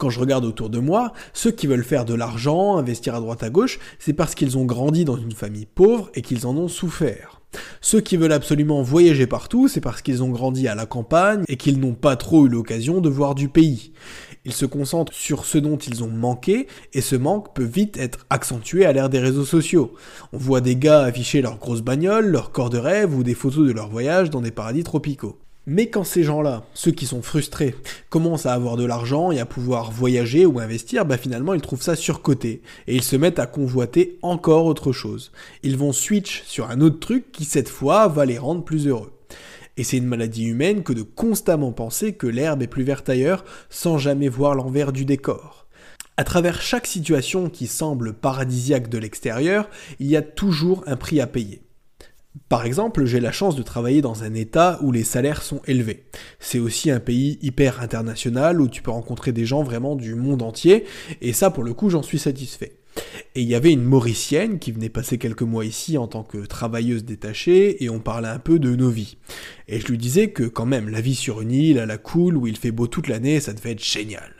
Quand 0.00 0.08
je 0.08 0.18
regarde 0.18 0.46
autour 0.46 0.70
de 0.70 0.78
moi, 0.78 1.12
ceux 1.34 1.50
qui 1.50 1.66
veulent 1.66 1.84
faire 1.84 2.06
de 2.06 2.14
l'argent, 2.14 2.78
investir 2.78 3.14
à 3.14 3.20
droite 3.20 3.42
à 3.42 3.50
gauche, 3.50 3.78
c'est 3.98 4.14
parce 4.14 4.34
qu'ils 4.34 4.56
ont 4.56 4.64
grandi 4.64 5.04
dans 5.04 5.18
une 5.18 5.32
famille 5.32 5.66
pauvre 5.66 6.10
et 6.14 6.22
qu'ils 6.22 6.46
en 6.46 6.56
ont 6.56 6.68
souffert. 6.68 7.42
Ceux 7.82 8.00
qui 8.00 8.16
veulent 8.16 8.32
absolument 8.32 8.80
voyager 8.80 9.26
partout, 9.26 9.68
c'est 9.68 9.82
parce 9.82 10.00
qu'ils 10.00 10.22
ont 10.22 10.30
grandi 10.30 10.68
à 10.68 10.74
la 10.74 10.86
campagne 10.86 11.44
et 11.48 11.58
qu'ils 11.58 11.78
n'ont 11.78 11.92
pas 11.92 12.16
trop 12.16 12.46
eu 12.46 12.48
l'occasion 12.48 13.02
de 13.02 13.10
voir 13.10 13.34
du 13.34 13.50
pays. 13.50 13.92
Ils 14.46 14.54
se 14.54 14.64
concentrent 14.64 15.12
sur 15.12 15.44
ce 15.44 15.58
dont 15.58 15.76
ils 15.76 16.02
ont 16.02 16.08
manqué, 16.08 16.66
et 16.94 17.02
ce 17.02 17.16
manque 17.16 17.54
peut 17.54 17.62
vite 17.62 17.98
être 17.98 18.26
accentué 18.30 18.86
à 18.86 18.94
l'ère 18.94 19.10
des 19.10 19.18
réseaux 19.18 19.44
sociaux. 19.44 19.92
On 20.32 20.38
voit 20.38 20.62
des 20.62 20.76
gars 20.76 21.02
afficher 21.02 21.42
leurs 21.42 21.58
grosses 21.58 21.82
bagnoles, 21.82 22.28
leurs 22.28 22.52
corps 22.52 22.70
de 22.70 22.78
rêve 22.78 23.14
ou 23.14 23.22
des 23.22 23.34
photos 23.34 23.68
de 23.68 23.72
leur 23.72 23.90
voyage 23.90 24.30
dans 24.30 24.40
des 24.40 24.50
paradis 24.50 24.82
tropicaux. 24.82 25.36
Mais 25.66 25.88
quand 25.88 26.04
ces 26.04 26.22
gens-là, 26.22 26.64
ceux 26.72 26.90
qui 26.90 27.04
sont 27.04 27.20
frustrés, 27.20 27.74
commencent 28.08 28.46
à 28.46 28.54
avoir 28.54 28.76
de 28.76 28.84
l'argent 28.84 29.30
et 29.30 29.40
à 29.40 29.46
pouvoir 29.46 29.90
voyager 29.90 30.46
ou 30.46 30.58
investir, 30.58 31.04
bah 31.04 31.18
finalement 31.18 31.52
ils 31.52 31.60
trouvent 31.60 31.82
ça 31.82 31.96
surcoté 31.96 32.62
et 32.86 32.96
ils 32.96 33.02
se 33.02 33.14
mettent 33.14 33.38
à 33.38 33.46
convoiter 33.46 34.18
encore 34.22 34.64
autre 34.64 34.92
chose. 34.92 35.32
Ils 35.62 35.76
vont 35.76 35.92
switch 35.92 36.42
sur 36.46 36.70
un 36.70 36.80
autre 36.80 36.98
truc 36.98 37.30
qui 37.30 37.44
cette 37.44 37.68
fois 37.68 38.08
va 38.08 38.24
les 38.24 38.38
rendre 38.38 38.64
plus 38.64 38.86
heureux. 38.86 39.12
Et 39.76 39.84
c'est 39.84 39.98
une 39.98 40.06
maladie 40.06 40.44
humaine 40.44 40.82
que 40.82 40.94
de 40.94 41.02
constamment 41.02 41.72
penser 41.72 42.14
que 42.14 42.26
l'herbe 42.26 42.62
est 42.62 42.66
plus 42.66 42.82
verte 42.82 43.08
ailleurs 43.08 43.44
sans 43.68 43.98
jamais 43.98 44.28
voir 44.28 44.54
l'envers 44.54 44.92
du 44.92 45.04
décor. 45.04 45.66
À 46.16 46.24
travers 46.24 46.60
chaque 46.60 46.86
situation 46.86 47.48
qui 47.48 47.66
semble 47.66 48.14
paradisiaque 48.14 48.88
de 48.88 48.98
l'extérieur, 48.98 49.68
il 49.98 50.06
y 50.06 50.16
a 50.16 50.22
toujours 50.22 50.84
un 50.86 50.96
prix 50.96 51.20
à 51.20 51.26
payer. 51.26 51.62
Par 52.48 52.64
exemple, 52.64 53.04
j'ai 53.04 53.20
la 53.20 53.32
chance 53.32 53.56
de 53.56 53.62
travailler 53.62 54.02
dans 54.02 54.22
un 54.22 54.34
État 54.34 54.78
où 54.82 54.92
les 54.92 55.02
salaires 55.02 55.42
sont 55.42 55.60
élevés. 55.66 56.04
C'est 56.38 56.60
aussi 56.60 56.90
un 56.90 57.00
pays 57.00 57.38
hyper 57.42 57.80
international 57.80 58.60
où 58.60 58.68
tu 58.68 58.82
peux 58.82 58.90
rencontrer 58.90 59.32
des 59.32 59.46
gens 59.46 59.62
vraiment 59.62 59.96
du 59.96 60.14
monde 60.14 60.42
entier, 60.42 60.84
et 61.20 61.32
ça 61.32 61.50
pour 61.50 61.64
le 61.64 61.74
coup 61.74 61.90
j'en 61.90 62.02
suis 62.02 62.18
satisfait. 62.18 62.76
Et 63.34 63.42
il 63.42 63.48
y 63.48 63.54
avait 63.54 63.72
une 63.72 63.84
Mauricienne 63.84 64.58
qui 64.58 64.72
venait 64.72 64.88
passer 64.88 65.18
quelques 65.18 65.42
mois 65.42 65.64
ici 65.64 65.98
en 65.98 66.06
tant 66.06 66.22
que 66.22 66.38
travailleuse 66.38 67.04
détachée, 67.04 67.82
et 67.82 67.90
on 67.90 68.00
parlait 68.00 68.28
un 68.28 68.38
peu 68.38 68.58
de 68.58 68.74
nos 68.74 68.90
vies. 68.90 69.16
Et 69.68 69.80
je 69.80 69.86
lui 69.86 69.98
disais 69.98 70.30
que 70.30 70.44
quand 70.44 70.66
même, 70.66 70.88
la 70.88 71.00
vie 71.00 71.14
sur 71.14 71.40
une 71.40 71.52
île 71.52 71.78
à 71.78 71.86
la 71.86 71.98
cool, 71.98 72.36
où 72.36 72.46
il 72.46 72.56
fait 72.56 72.72
beau 72.72 72.86
toute 72.86 73.08
l'année, 73.08 73.40
ça 73.40 73.52
devait 73.52 73.72
être 73.72 73.84
génial. 73.84 74.39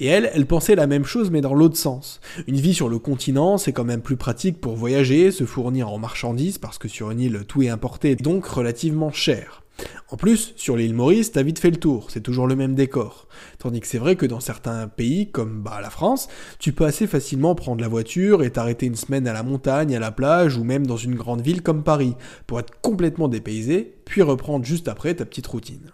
Et 0.00 0.06
elle, 0.06 0.30
elle 0.34 0.46
pensait 0.46 0.74
la 0.74 0.86
même 0.86 1.04
chose 1.04 1.30
mais 1.30 1.40
dans 1.40 1.54
l'autre 1.54 1.76
sens. 1.76 2.20
Une 2.46 2.56
vie 2.56 2.74
sur 2.74 2.88
le 2.88 2.98
continent, 2.98 3.58
c'est 3.58 3.72
quand 3.72 3.84
même 3.84 4.02
plus 4.02 4.16
pratique 4.16 4.60
pour 4.60 4.76
voyager, 4.76 5.30
se 5.30 5.44
fournir 5.44 5.90
en 5.90 5.98
marchandises, 5.98 6.58
parce 6.58 6.78
que 6.78 6.88
sur 6.88 7.10
une 7.10 7.20
île 7.20 7.44
tout 7.46 7.62
est 7.62 7.68
importé, 7.68 8.16
donc 8.16 8.46
relativement 8.46 9.12
cher. 9.12 9.62
En 10.10 10.16
plus, 10.16 10.54
sur 10.56 10.76
l'île 10.76 10.94
Maurice, 10.94 11.32
t'as 11.32 11.42
vite 11.42 11.58
fait 11.58 11.70
le 11.70 11.76
tour, 11.76 12.10
c'est 12.10 12.22
toujours 12.22 12.46
le 12.46 12.56
même 12.56 12.74
décor. 12.74 13.28
Tandis 13.58 13.80
que 13.80 13.86
c'est 13.86 13.98
vrai 13.98 14.16
que 14.16 14.26
dans 14.26 14.40
certains 14.40 14.88
pays, 14.88 15.30
comme 15.30 15.62
bah, 15.62 15.80
la 15.82 15.90
France, 15.90 16.28
tu 16.58 16.72
peux 16.72 16.84
assez 16.84 17.06
facilement 17.06 17.54
prendre 17.54 17.80
la 17.80 17.88
voiture 17.88 18.42
et 18.42 18.50
t'arrêter 18.50 18.86
une 18.86 18.96
semaine 18.96 19.28
à 19.28 19.32
la 19.32 19.42
montagne, 19.42 19.94
à 19.94 20.00
la 20.00 20.10
plage, 20.10 20.56
ou 20.56 20.64
même 20.64 20.86
dans 20.86 20.96
une 20.96 21.14
grande 21.14 21.42
ville 21.42 21.62
comme 21.62 21.84
Paris, 21.84 22.14
pour 22.46 22.58
être 22.58 22.80
complètement 22.80 23.28
dépaysé, 23.28 23.94
puis 24.04 24.22
reprendre 24.22 24.64
juste 24.64 24.88
après 24.88 25.14
ta 25.14 25.24
petite 25.24 25.46
routine. 25.46 25.92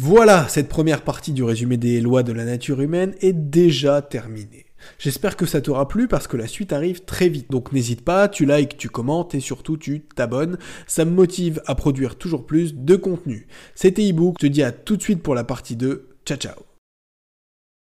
Voilà, 0.00 0.46
cette 0.46 0.68
première 0.68 1.02
partie 1.02 1.32
du 1.32 1.42
résumé 1.42 1.76
des 1.76 2.00
lois 2.00 2.22
de 2.22 2.30
la 2.30 2.44
nature 2.44 2.80
humaine 2.80 3.16
est 3.20 3.32
déjà 3.32 4.00
terminée. 4.00 4.66
J'espère 5.00 5.36
que 5.36 5.44
ça 5.44 5.60
t'aura 5.60 5.88
plu 5.88 6.06
parce 6.06 6.28
que 6.28 6.36
la 6.36 6.46
suite 6.46 6.72
arrive 6.72 7.04
très 7.04 7.28
vite. 7.28 7.50
Donc 7.50 7.72
n'hésite 7.72 8.04
pas, 8.04 8.28
tu 8.28 8.46
likes, 8.46 8.76
tu 8.76 8.88
commentes 8.88 9.34
et 9.34 9.40
surtout 9.40 9.76
tu 9.76 10.02
t'abonnes. 10.14 10.56
Ça 10.86 11.04
me 11.04 11.10
motive 11.10 11.60
à 11.66 11.74
produire 11.74 12.14
toujours 12.14 12.46
plus 12.46 12.76
de 12.76 12.94
contenu. 12.94 13.48
C'était 13.74 14.06
ebook, 14.06 14.36
je 14.40 14.46
te 14.46 14.52
dis 14.52 14.62
à 14.62 14.70
tout 14.70 14.96
de 14.96 15.02
suite 15.02 15.20
pour 15.20 15.34
la 15.34 15.42
partie 15.42 15.74
2. 15.74 16.06
Ciao 16.24 16.38
ciao 16.38 16.67